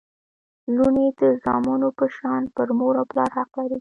لوڼي 0.75 1.07
د 1.19 1.21
زامنو 1.43 1.89
په 1.97 2.05
شان 2.15 2.41
پر 2.55 2.67
مور 2.77 2.93
او 3.01 3.05
پلار 3.11 3.29
حق 3.37 3.49
لري 3.57 3.69